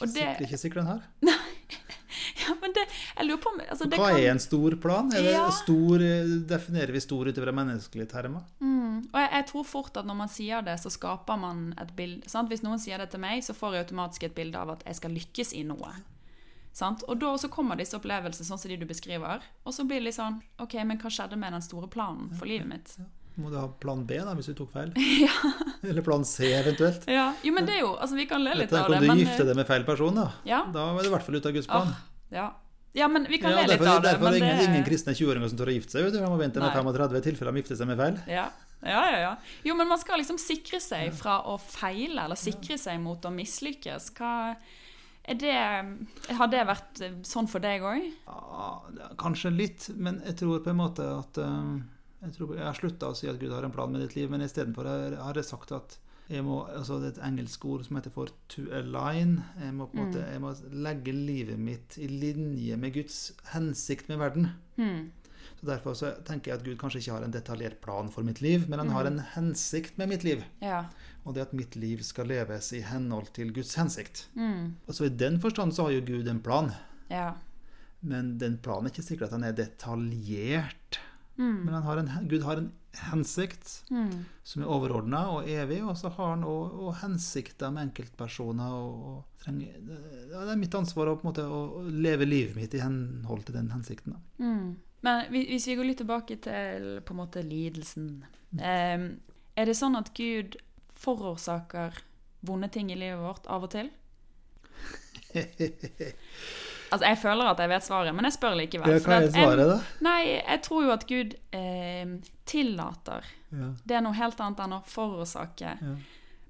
[0.00, 1.02] Og Ikke det- sikkert, ikke sikkert den her.
[2.74, 5.08] Ja, men det, jeg lurer på om altså, det Hva kan, er en stor plan?
[5.10, 5.50] Det Ja.
[5.50, 8.42] stor, eh, definerer vi stor ut fra menneskelige termer?
[8.60, 11.94] mm, Og jeg, jeg tror fort at når man sier det, så skaper man et
[11.96, 12.28] bilde.
[12.28, 12.48] Sant?
[12.48, 14.96] Hvis noen sier det til meg, så får jeg automatisk et bilde av at jeg
[14.96, 15.92] skal lykkes i noe.
[16.74, 17.04] Sant?
[17.08, 19.40] Og da så kommer disse opplevelsene sånn som de du beskriver.
[19.64, 22.46] Og så blir det litt sånn OK, men hva skjedde med den store planen for
[22.50, 22.96] livet mitt?
[23.36, 24.92] Må du ha plan B da, hvis du tok feil?
[25.88, 27.06] Eller plan C eventuelt?
[27.10, 29.02] Ja, Jo, men det er jo Altså, vi kan le litt Dette av kan om
[29.02, 30.28] du men gifte deg med feil person, da.
[30.46, 30.60] Ja.
[30.74, 31.90] Da er du i hvert fall ute av Guds plan.
[31.90, 32.46] Åh, ja.
[32.94, 34.10] Ja, men vi kan Ja, le litt derfor av det.
[34.12, 36.04] derfor er men det ingen, det- ingen kristne 20-åringer som tør å gifte seg.
[36.06, 36.18] Vet du.
[36.20, 38.20] De må vente med 35 i tilfelle de gifter seg med feil.
[38.30, 38.44] Ja.
[38.84, 39.32] ja, ja, ja.
[39.64, 43.32] Jo, men man skal liksom sikre seg fra å feile, eller sikre seg mot å
[43.34, 44.12] mislykkes.
[44.14, 44.56] Hva
[45.26, 48.12] er det Har det vært sånn for deg òg?
[48.28, 48.80] Ja,
[49.10, 51.80] er kanskje litt, men jeg tror på en måte at eh,
[52.24, 54.30] Jeg, tror, jeg har slutta å si at Gud har en plan med ditt liv,
[54.30, 54.86] men istedenfor
[55.18, 55.98] har jeg sagt at
[56.30, 59.42] jeg må, altså Det er et engelsk ord som heter for 'to align'.
[59.60, 60.06] Jeg må, på en Mm.
[60.12, 64.48] måte, jeg må legge livet mitt i linje med Guds hensikt med verden.
[64.78, 65.10] Mm.
[65.60, 68.40] Så Derfor så tenker jeg at Gud kanskje ikke har en detaljert plan for mitt
[68.40, 70.42] liv, men han har en hensikt med mitt liv.
[70.62, 70.84] Ja.
[71.26, 74.28] Og det at mitt liv skal leves i henhold til Guds hensikt.
[74.34, 74.74] Mm.
[74.88, 76.70] Og så I den forstand så har jo Gud en plan,
[77.10, 77.32] Ja.
[78.02, 80.98] men den planen er ikke sikkert at den er detaljert.
[81.36, 81.64] Mm.
[81.64, 82.72] Men han har en, Gud har en
[83.10, 84.24] hensikt Mm.
[84.46, 88.70] som er overordna og evig, og så har han òg hensikter med enkeltpersoner.
[88.70, 93.44] Og, og trenger, det er mitt ansvar å, måte, å leve livet mitt i henhold
[93.48, 94.18] til den hensikten.
[94.38, 94.76] Mm.
[95.04, 98.24] Men hvis vi går litt tilbake til på en måte lidelsen
[98.56, 99.10] eh,
[99.54, 100.56] Er det sånn at Gud
[100.96, 101.98] forårsaker
[102.40, 103.90] vonde ting i livet vårt av og til?
[106.90, 108.92] Altså, Jeg føler at jeg vet svaret, men jeg spør likevel.
[108.92, 109.78] Ja, hva er svaret, da?
[110.04, 112.12] Nei, jeg tror jo at Gud eh,
[112.50, 113.24] tillater.
[113.54, 115.78] Ja, Det er noe helt annet enn å forårsake.
[115.80, 115.96] ja.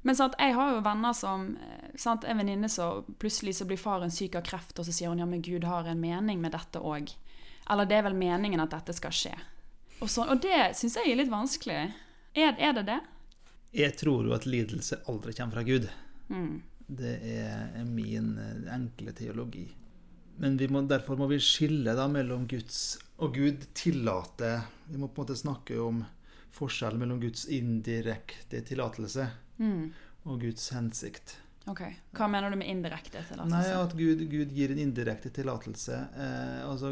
[0.05, 3.81] Men sant, jeg har jo venner som eh, sant, En venninne så plutselig så blir
[3.81, 6.53] faren syk av kreft, og så sier hun ja, men Gud har en mening med
[6.53, 7.15] dette òg.
[7.71, 9.33] Eller det er vel meningen at dette skal skje.
[10.03, 11.79] Og, så, og det syns jeg er litt vanskelig.
[12.37, 12.99] Er, er det det?
[13.75, 15.89] Jeg tror jo at lidelse aldri kommer fra Gud.
[16.29, 16.61] Mm.
[17.01, 19.65] Det er min eh, enkle teologi.
[20.37, 25.23] Men må, derfor må vi skille da mellom Guds Og Gud tillater Vi må på
[25.23, 26.03] en måte snakke om
[26.55, 29.93] forskjellen mellom Guds indirekte tillatelse Mm.
[30.27, 31.37] og Guds hensikt.
[31.71, 31.81] Ok.
[32.15, 33.55] Hva mener du med indirekte tillatelse?
[33.55, 36.01] Nei, at Gud, Gud gir en indirekte tillatelse.
[36.19, 36.91] Eh, altså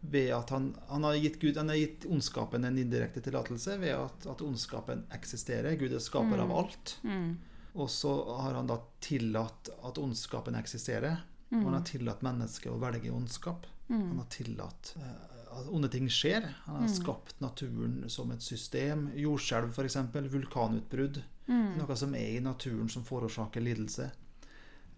[0.00, 3.94] ved at han, han, har gitt Gud, han har gitt ondskapen en indirekte tillatelse ved
[3.96, 5.76] at, at ondskapen eksisterer.
[5.80, 6.96] Gud er skaper av alt.
[7.02, 7.36] Mm.
[7.76, 11.24] Og så har han da tillatt at ondskapen eksisterer.
[11.54, 13.66] Og han har tillatt mennesket å velge ondskap.
[13.88, 14.00] Mm.
[14.08, 16.48] Han har tillatt eh, at onde ting skjer.
[16.66, 19.08] Han har skapt naturen som et system.
[19.14, 19.98] Jordskjelv, f.eks.
[20.32, 21.22] Vulkanutbrudd.
[21.46, 21.76] Mm.
[21.78, 24.10] Noe som er i naturen som forårsaker lidelse.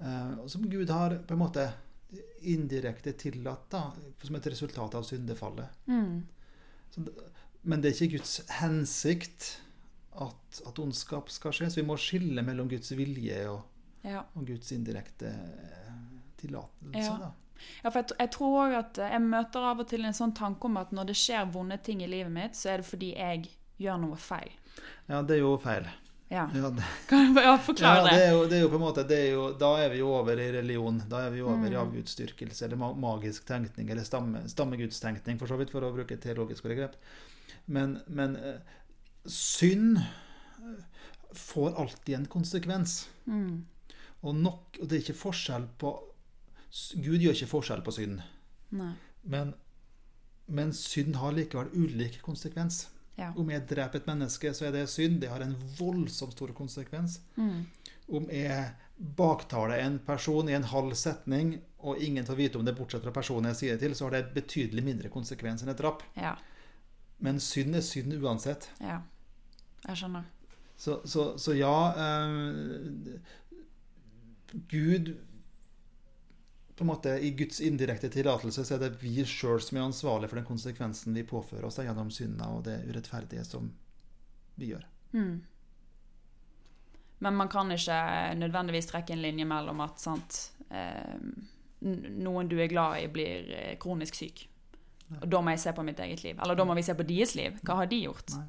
[0.01, 1.69] Eh, og som Gud har på en måte
[2.49, 3.83] indirekte tillatt da,
[4.23, 5.81] som et resultat av syndefallet.
[5.91, 6.23] Mm.
[6.91, 7.05] Så,
[7.69, 9.49] men det er ikke Guds hensikt
[10.17, 11.69] at, at ondskap skal skje.
[11.71, 13.67] Så vi må skille mellom Guds vilje og,
[14.07, 14.23] Ja.
[14.35, 15.35] og Guds indirekte
[16.40, 17.12] tillatelse.
[17.18, 17.33] Ja.
[17.83, 20.77] Ja, for jeg, jeg tror at jeg møter av og til en sånn tanke om
[20.79, 23.48] at når det skjer vonde ting i livet mitt, så er det fordi jeg
[23.83, 24.53] gjør noe feil.
[25.11, 25.88] Ja, det er jo feil.
[26.31, 28.24] Ja, Ja, det, Kan du ja, ja, forklare det, det?
[28.29, 30.11] er jo, det er jo på en måte det er jo, Da er vi jo
[30.12, 30.98] over i religion.
[31.09, 31.81] Da er vi jo over i Mm.
[31.83, 36.62] avgudsdyrkelse eller magisk tenkning, eller stamme, stammegudstenkning, for så vidt, for å bruke et teologisk
[36.68, 36.94] begrep.
[37.66, 38.61] Men, men eh,
[39.27, 40.85] synd eh,
[41.35, 43.09] får alltid en konsekvens.
[43.27, 43.64] Mm.
[44.20, 45.94] Og, nok, og det er ikke forskjell på
[46.94, 48.20] Gud gjør ikke forskjell på synd.
[48.68, 49.54] Men,
[50.46, 52.87] men synd har likevel ulik konsekvens.
[53.18, 53.33] Ja.
[53.35, 55.18] Om jeg dreper et menneske, så er det synd.
[55.22, 57.18] Det har en voldsomt stor konsekvens.
[57.35, 57.64] Mm.
[58.14, 58.68] Om jeg
[59.18, 63.14] baktaler en person i en halv setning, og ingen får vite om det bortsett fra
[63.14, 66.04] personen jeg sier det til, så har det betydelig mindre konsekvens enn et drap.
[66.18, 66.37] Ja.
[67.24, 68.70] Men synd er synd uansett.
[68.83, 69.00] Ja.
[69.87, 70.26] Jeg skjønner.
[70.78, 73.16] Så, så, så ja eh,
[74.70, 75.16] Gud
[76.79, 80.31] på en måte I Guds indirekte tillatelse så er det vi sjøl som er ansvarlig
[80.31, 83.71] for den konsekvensen vi påfører oss gjennom synda og det urettferdige som
[84.59, 84.85] vi gjør.
[85.12, 85.41] Mm.
[87.19, 87.99] Men man kan ikke
[88.38, 90.38] nødvendigvis trekke en linje mellom at sant,
[90.71, 91.17] eh,
[91.83, 94.45] noen du er glad i, blir eh, kronisk syk.
[95.19, 96.38] Og da må jeg se på mitt eget liv.
[96.38, 97.59] Eller da må vi se på deres liv.
[97.64, 98.35] Hva har de gjort?
[98.37, 98.47] Nei.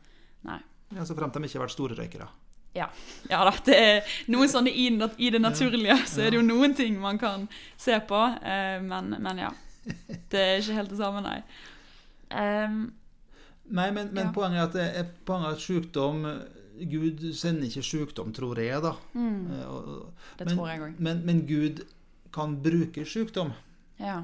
[0.49, 0.59] Nei.
[0.97, 2.27] Ja, Så fremt de ikke har vært store røykere.
[2.75, 2.85] Ja.
[3.29, 4.85] ja da, det er noen sånne i,
[5.17, 8.19] i det naturlige, så er det jo noen ting man kan se på.
[8.43, 9.49] Eh, men, men ja.
[10.29, 11.39] Det er ikke helt det samme, nei.
[12.29, 12.91] Um,
[13.69, 14.31] Nei, men, men Ja.
[14.33, 16.23] poenget er at, det er, poenget er at sykdom
[16.89, 18.93] Gud sender ikke sykdom, tror jeg, da.
[19.13, 19.89] mm, Eh,
[20.39, 20.93] det men, tror jeg òg.
[20.99, 21.81] Men, men Gud
[22.33, 23.51] kan bruke sykdom
[23.99, 24.23] Ja.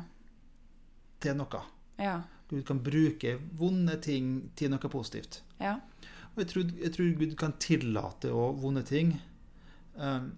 [1.22, 1.62] til noe.
[2.00, 2.20] Ja.
[2.50, 5.42] Gud kan bruke vonde ting til noe positivt.
[5.60, 5.76] Ja.
[6.36, 9.14] Og jeg tror, jeg tror Gud kan tillate å vonde ting
[9.96, 10.32] um,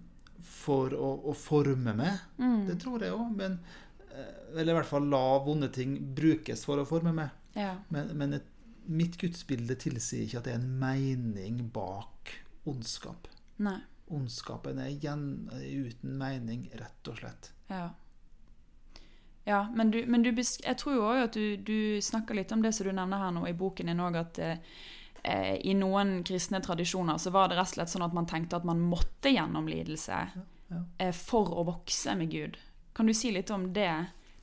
[0.46, 2.20] for å, å forme meg.
[2.38, 3.42] Mm, Det tror jeg òg.
[3.42, 7.34] Eh, Eller i hvert fall la vonde ting brukes for å forme meg.
[7.58, 7.74] ja.
[7.90, 8.46] Men, men et,
[8.88, 12.30] mitt gudsbilde tilsier ikke at det er en mening bak
[12.70, 13.26] ondskap.
[13.60, 13.80] Nei.
[14.08, 17.50] Ondskapen er igjen uten mening, rett og slett.
[17.68, 17.90] Ja.
[19.44, 22.60] Ja, men, du, men du, jeg tror jo òg at du, du snakker litt om
[22.64, 24.58] det som du nevner her nå i boken din òg, at eh,
[25.24, 28.56] eh, i noen kristne tradisjoner så var det rett og slett sånn at man tenkte
[28.56, 30.82] at man måtte gjennom lidelse ja.
[30.98, 32.56] eh, for å vokse med Gud.
[32.94, 33.90] Kan du si litt om det?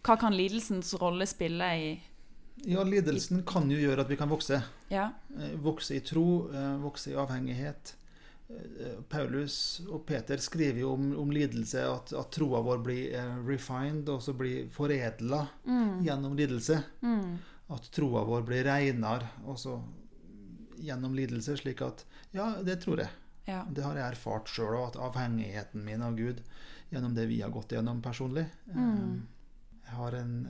[0.06, 1.88] Hva kan lidelsens rolle spille i
[2.66, 4.62] Ja, lidelsen kan jo gjøre at vi kan vokse.
[4.90, 5.10] Ja.
[5.38, 7.96] Eh, Vokse i tro, eh, vokse i avhengighet.
[8.50, 14.08] eh, Paulus og Peter skriver jo om, om lidelse, at, at troa vår blir refined,
[14.10, 16.04] og så blir foredla Mm.
[16.06, 16.84] gjennom lidelse.
[17.02, 17.38] Mm.
[17.74, 19.80] At troa vår blir reinere også
[20.80, 23.10] gjennom lidelse, slik at Ja, det tror jeg.
[23.48, 23.64] Ja.
[23.70, 26.42] Det har jeg erfart sjøl òg, at avhengigheten min av Gud
[26.92, 29.22] gjennom det vi har gått gjennom personlig Mm.
[29.86, 30.48] eh, har en,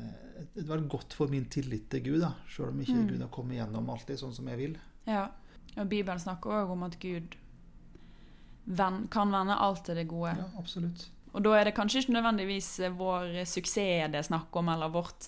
[0.56, 3.08] Det var godt for min tillit til Gud, da, sjøl om ikke Mm.
[3.10, 4.78] Gud har kommet gjennom alltid sånn som jeg vil.
[5.06, 5.30] ja.
[5.78, 7.36] Og Bibelen snakker òg om at Gud
[9.10, 10.36] kan vende alt til det gode.
[10.38, 11.10] Ja, absolutt.
[11.34, 15.28] Og da er det kanskje ikke nødvendigvis vår suksess det er snakk om, eller vårt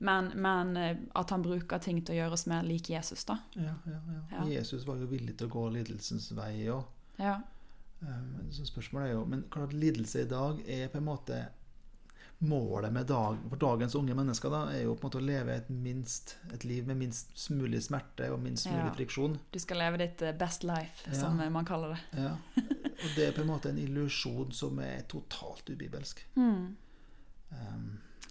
[0.00, 3.36] men, men eh, at han bruker ting til å gjøre oss mer lik Jesus, da.
[3.54, 4.00] Ja, ja,
[4.32, 4.44] ja.
[4.48, 6.86] Jesus var jo villig til å gå lidelsens vei òg.
[7.20, 7.38] Ja.
[8.50, 11.40] Så spørsmålet er jo Men klart lidelse i dag er på en måte
[12.40, 15.58] Målet med dag, for dagens unge mennesker da, er jo på en måte å leve
[15.60, 19.34] et, minst, et liv med minst mulig smerte og minst mulig friksjon.
[19.52, 22.22] Du skal leve ditt eh, best life, som eh, man kaller det.
[22.22, 22.30] Ja.
[22.62, 26.24] Og det er på en måte en illusjon som er totalt ubibelsk.
[26.40, 26.64] Mm.
[27.52, 27.86] Um,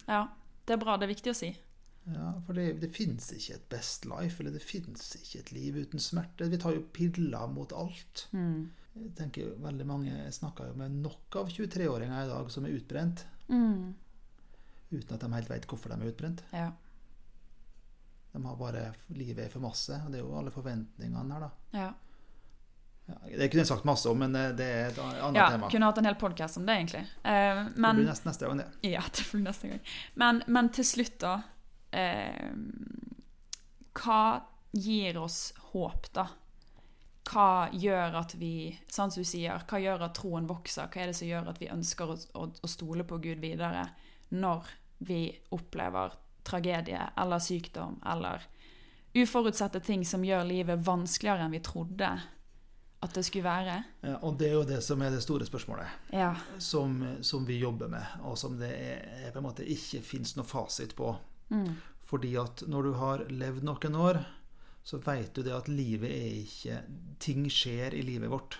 [0.08, 0.24] Ja.
[0.70, 0.96] Det er bra.
[1.02, 1.50] Det er viktig å si.
[2.14, 5.80] ja, For det, det fins ikke et best life, eller det fins ikke et liv
[5.82, 6.46] uten smerte.
[6.52, 8.28] Vi tar jo piller mot alt.
[8.38, 8.68] Mm.
[9.00, 12.78] Jeg tenker veldig mange Jeg snakker jo med nok av 23-åringer i dag som er
[12.78, 13.96] utbrent, Mm.
[14.92, 16.44] uten at de helt vet hvorfor de er utbrent.
[16.54, 16.68] Ja.
[18.34, 18.84] De har bare
[19.18, 19.96] Livet er for masse.
[20.06, 21.52] Og det er jo alle forventningene her, da.
[21.80, 21.90] ja.
[23.10, 25.70] Ja, det kunne jeg sagt masse om, men eh, det er et annet ja tema.
[25.72, 27.02] kunne hatt en hel podkast om det, egentlig.
[27.24, 28.68] Eh, Det blir neste, neste gang, det.
[28.92, 29.80] Ja, det blir neste gang.
[30.22, 31.36] Men, men til slutt, da.
[31.92, 32.52] Eh,
[34.00, 34.22] hva
[34.72, 35.40] gir oss
[35.72, 36.28] håp, da?
[37.30, 38.54] Hva gjør at vi,
[38.90, 40.88] sånn som du sier, hva gjør at troen vokser?
[40.90, 43.84] Hva er det som gjør at vi ønsker å, å, å stole på Gud videre
[44.34, 44.70] når
[45.06, 46.16] vi opplever
[46.48, 48.46] tragedie eller sykdom eller
[49.18, 52.10] uforutsette ting som gjør livet vanskeligere enn vi trodde
[53.02, 53.76] at det skulle være?
[54.04, 55.88] Ja, og det er jo det som er det store spørsmålet.
[56.12, 56.34] Ja.
[56.60, 60.48] Som, som vi jobber med, og som det er, på en måte ikke fins noe
[60.48, 61.14] fasit på.
[61.54, 61.78] Mm.
[62.10, 64.20] Fordi at når du har levd noen år,
[64.84, 66.78] så vet du det at livet er ikke
[67.22, 68.58] Ting skjer i livet vårt.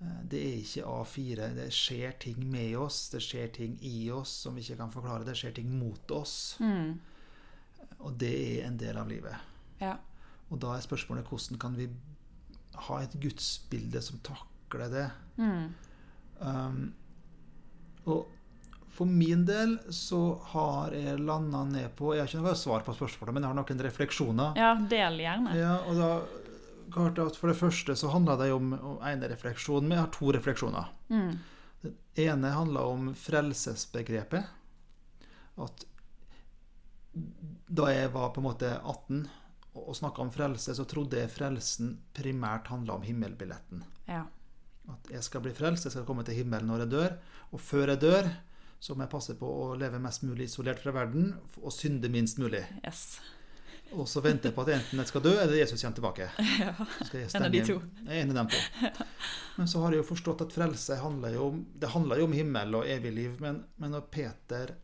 [0.00, 1.48] Eh, Det er ikke A4.
[1.54, 5.24] Det skjer ting med oss, det skjer ting i oss som vi ikke kan forklare.
[5.28, 6.56] Det skjer ting mot oss.
[6.60, 6.98] Mm.
[8.00, 9.36] Og det er en del av livet.
[9.80, 9.96] Ja.
[10.50, 11.88] Og da er spørsmålet hvordan kan vi
[12.88, 15.06] ha et gudsbilde som takler det?
[15.40, 15.64] Mm.
[16.40, 16.82] Um,
[18.08, 18.28] og
[18.90, 20.20] for min del så
[20.52, 23.58] har jeg landa ned på Jeg har ikke noe svar på spørsmålet, men jeg har
[23.60, 24.58] noen refleksjoner.
[24.60, 25.56] ja, del gjerne.
[25.56, 26.10] Ja, og da
[26.90, 30.14] klart at For det første så handler det om om ene refleksjon, men jeg har
[30.16, 30.90] to refleksjoner.
[31.08, 31.38] Mm.
[31.82, 31.94] Den
[32.26, 34.50] ene handler om frelsesbegrepet.
[35.60, 35.86] At
[37.70, 39.24] da jeg var på en måte 18
[39.78, 43.84] og snakka om frelse, så trodde jeg frelsen primært handla om himmelbilletten.
[44.08, 44.24] Ja.
[44.90, 47.18] At jeg skal bli frelst, jeg skal komme til himmelen når jeg dør.
[47.54, 48.30] Og før jeg dør,
[48.80, 52.40] så må jeg passe på å leve mest mulig isolert fra verden og synde minst
[52.40, 52.64] mulig.
[52.80, 53.20] Yes.
[53.90, 56.28] Og så venter jeg på at enten jeg skal dø, eller Jesus kommer tilbake.
[56.60, 56.74] Ja.
[57.26, 57.78] En av de to.
[58.06, 58.92] Jeg er en av dem to.
[59.56, 62.36] Men så har jeg jo forstått at frelse handler jo om Det handler jo om
[62.36, 63.34] himmel og evig liv.
[63.42, 64.74] Men, men når Peter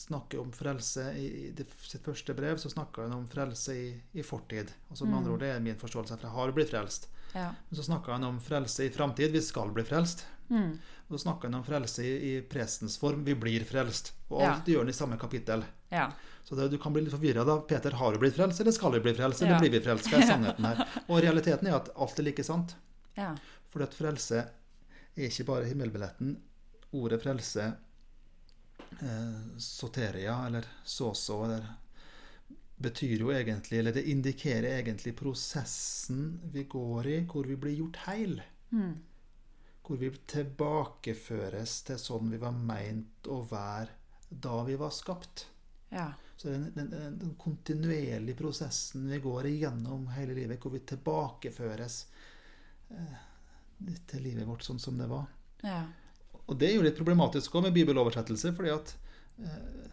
[0.00, 1.52] snakker om frelse i,
[1.86, 4.70] sitt første brev, så snakker han om frelse i, i fortid.
[4.90, 5.18] Altså med Mm.
[5.18, 7.08] andre ord, Det er min forståelse, for jeg har blitt frelst.
[7.34, 7.50] Ja.
[7.70, 9.30] Men så snakker han om frelse i framtid.
[9.32, 10.24] Vi skal bli frelst.
[10.50, 10.72] Mm.
[11.08, 13.24] Og så snakker han om frelse i, i prestens form.
[13.24, 14.12] Vi blir frelst.
[14.30, 14.54] Og Ja.
[14.54, 15.64] alt gjør han i samme kapittel.
[15.90, 16.10] ja.
[16.42, 17.58] Så det, du kan bli litt forvirra da.
[17.60, 19.42] Peter, har du blitt frelst, eller skal du bli frelst?
[19.42, 19.58] Eller Ja.
[19.60, 20.08] blir vi frelst?
[20.10, 21.02] Hva er sannheten her?
[21.08, 22.74] Og realiteten er at alt er like sant.
[23.16, 23.36] ja.
[23.70, 24.38] For at frelse
[25.16, 26.36] er ikke bare himmelbilletten.
[26.92, 27.76] Ordet frelse,
[29.58, 31.66] soteria, eller soso, eller
[32.80, 38.02] betyr jo egentlig, eller det indikerer egentlig prosessen vi går i, hvor vi blir gjort
[38.06, 38.42] heil.
[38.72, 38.94] Mm.
[39.84, 43.98] Hvor vi tilbakeføres til sånn vi var meint å være
[44.30, 45.46] da vi var skapt.
[45.90, 46.12] ja.
[46.40, 51.96] Så den, den, den, den kontinuerlige prosessen vi går igjennom hele livet, hvor vi tilbakeføres
[52.96, 53.18] eh,
[54.08, 55.26] til livet vårt sånn som det var.
[55.66, 55.82] ja.
[56.50, 58.92] Og det er jo litt problematisk også med bibeloversettelse, fordi at
[59.38, 59.88] eh,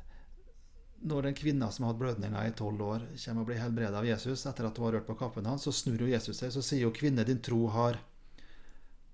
[1.07, 4.05] når en kvinne som har hatt blødninger i tolv år, kommer og blir helbredet av
[4.07, 6.63] Jesus etter at hun har rørt på kappen hans, så snur jo Jesus seg, så
[6.65, 7.99] sier jo 'kvinne, din tro har'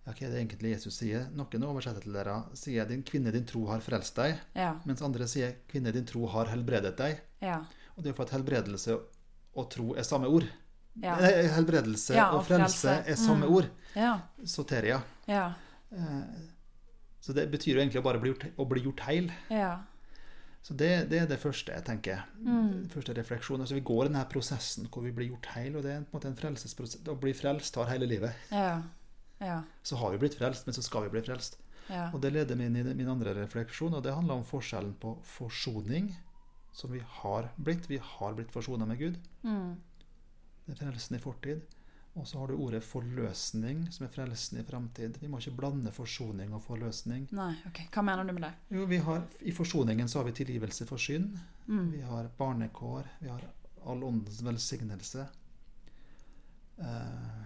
[0.05, 1.27] Ja, hva er det egentlig Jesus sier?
[1.31, 4.73] Noen oversetter til dere sier din 'kvinne, din tro har frelst deg', Ja.
[4.85, 7.19] mens andre sier 'kvinne, din tro har helbredet deg'.
[7.41, 7.59] Ja.
[7.97, 8.99] Og det er for at helbredelse
[9.55, 10.43] og tro er samme ord.
[11.01, 11.15] Ja.
[11.15, 13.03] Helbredelse og og frelse frelse.
[13.07, 13.53] er samme Mm.
[13.55, 13.69] ord.
[13.95, 14.19] Ja.
[14.45, 15.01] Soteria.
[15.27, 15.53] Ja.
[15.91, 16.23] Eh,
[17.23, 19.29] Så det betyr jo egentlig å bare bli gjort, å bli gjort heil.
[19.53, 19.77] Ja.
[20.63, 22.23] Så det, det er det første jeg tenker.
[22.39, 22.89] Mm.
[22.91, 23.63] Første refleksjon.
[23.63, 26.09] Altså vi går i denne prosessen hvor vi blir gjort heil, og det er en
[26.11, 27.03] måte en frelsesprosess.
[27.07, 28.47] Å bli frelst tar hele livet.
[28.51, 28.77] Ja.
[29.43, 29.61] Ja.
[29.83, 31.59] Så har vi blitt frelst, men så skal vi bli frelst.
[31.89, 32.09] Ja.
[32.15, 35.17] Og det leder meg inn i min andre refleksjon, og det handler om forskjellen på
[35.27, 36.13] forsoning,
[36.75, 37.89] som vi har blitt.
[37.91, 39.19] Vi har blitt forsona med Gud.
[39.43, 39.75] Mm.
[40.63, 41.63] Det er frelsen i fortid.
[42.13, 45.17] Og så har du ordet forløsning, som er frelsen i framtid.
[45.21, 47.25] Vi må ikke blande forsoning og forløsning.
[47.33, 47.87] Nei, ok.
[47.95, 48.51] Hva mener du med det?
[48.75, 51.39] Jo, vi har, I forsoningen så har vi tilgivelse for synd.
[51.65, 51.87] Mm.
[51.95, 53.09] Vi har barnekår.
[53.23, 53.47] Vi har
[53.89, 55.25] all åndens velsignelse.
[56.77, 57.41] Eh,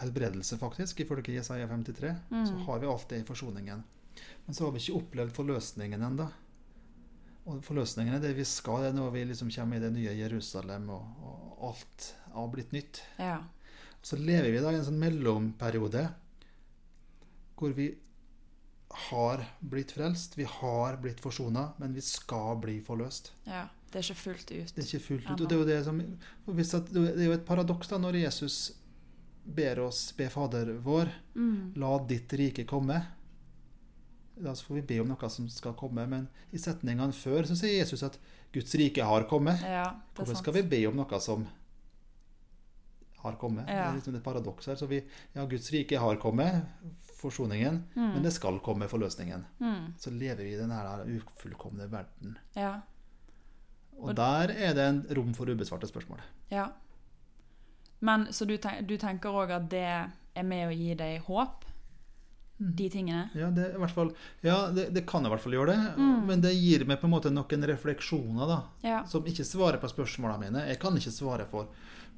[0.00, 2.14] helbredelse, faktisk, ifølge Jesaja 53.
[2.30, 2.46] Mm.
[2.46, 3.84] Så har vi alt det i forsoningen.
[4.46, 6.30] Men så har vi ikke opplevd forløsningen ennå.
[7.48, 10.16] Og forløsningen er det vi skal, det er når vi liksom kommer i det nye
[10.16, 13.00] Jerusalem, og, og alt har blitt nytt.
[13.16, 13.38] Ja.
[14.02, 16.04] Så lever vi da i en sånn mellomperiode
[17.58, 17.88] hvor vi
[19.08, 23.32] har blitt frelst, vi har blitt forsona, men vi skal bli forløst.
[23.48, 23.66] ja.
[23.88, 24.72] Det er ikke fullt ut.
[24.76, 25.40] Det er ikke fullt ut.
[25.40, 25.98] Og det er jo, det som,
[26.92, 28.56] det er jo et paradoks da når Jesus
[29.48, 31.72] ber oss be Fader vår Mm.
[31.80, 32.98] La ditt rike komme.
[34.36, 37.78] Da får vi be om noe som skal komme, men i setningene før så sier
[37.80, 38.18] Jesus at
[38.52, 39.64] Guds rike har kommet.
[39.64, 41.48] Ja, Hvorfor skal vi be om noe som
[43.22, 43.66] har kommet?
[43.66, 44.74] Det er liksom et paradoks her.
[44.76, 45.02] Så vi,
[45.34, 46.62] ja, Guds rike har kommet,
[47.18, 48.12] forsoningen, Mm.
[48.14, 49.44] men det skal komme forløsningen.
[49.60, 49.94] Mm.
[49.98, 52.36] Så lever vi i denne her ufullkomne verden.
[52.56, 52.74] Ja.
[53.98, 56.20] Og Og- der er det en rom for ubesvarte spørsmål.
[56.50, 56.66] ja.
[58.00, 58.56] Men så du
[58.96, 61.64] tenker òg at det er med å gi deg håp?
[62.60, 62.72] Mm.
[62.76, 63.30] De tingene?
[63.34, 66.26] Ja, det, i hvert fall, ja det, det kan i hvert fall gjøre det, Mm.
[66.26, 69.04] men det gir meg på en måte noen refleksjoner da, Ja.
[69.06, 70.66] som ikke svarer på spørsmålene mine.
[70.66, 71.68] Jeg kan ikke svare for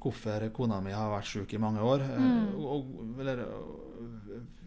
[0.01, 2.55] hvorfor kona mi har vært syk i mange år, eh, Mm.
[2.57, 3.45] og, eller,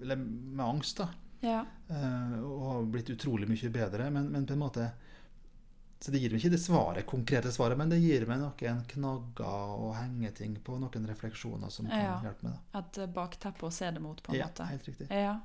[0.03, 1.09] eller med angst, da.
[1.43, 1.65] Ja.
[1.91, 4.11] eh, og har blitt utrolig mye bedre.
[4.11, 4.91] Men, men på en måte
[6.05, 9.71] Så det gir meg ikke det svaret, konkrete svaret, men det gir meg noen knagger
[9.79, 12.59] og hengeting på, noen refleksjoner som kan hjelpe meg.
[12.75, 14.67] Et eh, bakteppe å se det mot, på en en Ja, måte.
[14.69, 15.07] helt riktig.
[15.11, 15.39] Ja.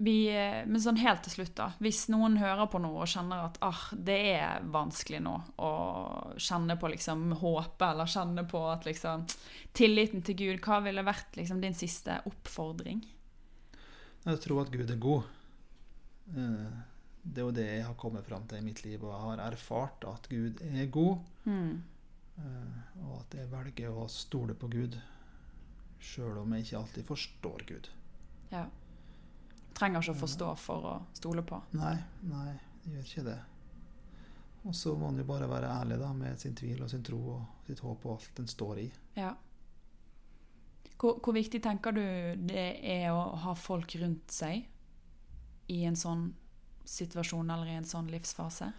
[0.00, 1.72] Vi, eh, men sånn helt til slutt, da.
[1.82, 5.70] Hvis noen hører på noe og kjenner at ah, det er vanskelig nå å
[6.38, 9.24] kjenne på liksom håpet, eller kjenne på at liksom
[9.74, 13.02] tilliten til Gud, hva ville vært liksom din siste oppfordring?
[14.28, 15.26] Jeg tror at Gud er god.
[16.36, 16.78] Eh,
[17.28, 19.40] Det er jo det jeg har kommet fram til i mitt liv, og jeg har
[19.50, 21.18] erfart at Gud er god.
[21.44, 21.82] Mm.
[23.02, 24.94] Og at jeg velger å stole på Gud,
[26.00, 27.88] sjøl om jeg ikke alltid forstår Gud.
[28.54, 28.62] Ja.
[29.74, 31.60] Trenger ikke å forstå for å stole på.
[31.78, 31.94] Nei,
[32.26, 32.52] nei,
[32.88, 33.38] gjør ikke det.
[34.68, 37.18] Og så må en jo bare være ærlig da, med sin tvil og sin tro
[37.36, 38.88] og sitt håp og alt en står i.
[39.16, 39.30] Ja.
[40.98, 42.02] Hvor, hvor viktig tenker du
[42.48, 44.64] det er å ha folk rundt seg
[45.70, 46.32] i en sånn
[46.88, 48.72] situasjon eller i en sånn livsfase?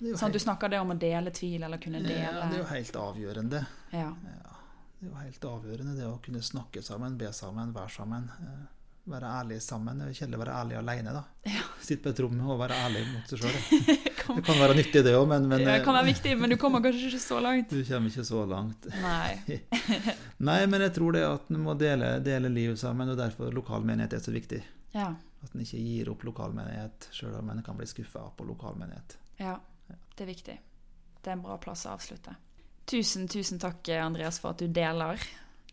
[0.00, 2.68] Sånn at du snakker det om å dele tvil eller kunne ja, det er jo
[2.68, 3.60] helt avgjørende.
[3.96, 4.08] Ja.
[4.12, 4.56] Ja,
[5.00, 8.30] det er jo helt avgjørende det å kunne snakke sammen, be sammen, være sammen.
[8.40, 8.64] eh,
[9.06, 10.00] Være ærlig sammen.
[10.02, 11.22] Det er kjedelig å være ærlig alene, da.
[11.56, 11.62] Ja.
[11.86, 13.58] Sitte på et rom og være ærlig mot seg sjøl.
[14.26, 16.56] Det kan være nyttig, det òg, men, men Det kan være eh, viktig, men du
[16.58, 17.70] kommer kanskje ikke så langt.
[17.76, 18.88] du kommer ikke så langt.
[19.04, 19.60] Nei.
[20.48, 24.18] Nei, men jeg tror det at en må dele, dele livet sammen, og derfor lokalmenighet
[24.18, 24.58] er så viktig.
[24.96, 25.12] Ja.
[25.46, 29.18] At en ikke gir opp lokalmenighet, sjøl om en kan bli skuffa på lokalmenighet.
[29.42, 29.54] ja.
[30.16, 30.54] Det er viktig.
[31.20, 32.32] Det er en bra plass å avslutte.
[32.88, 35.20] Tusen, tusen takk, Andreas, for at du deler.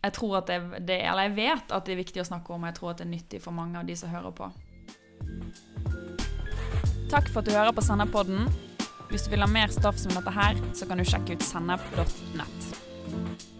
[0.04, 2.64] Jeg tror at det, det, eller jeg vet at det er viktig å snakke om,
[2.64, 4.50] og jeg tror at det er nyttig for mange av de som hører på.
[7.08, 8.50] Takk for at du hører på Sennepodden.
[9.08, 13.53] Hvis du vil ha mer stoff som dette her, så kan du sjekke ut sennep.nett.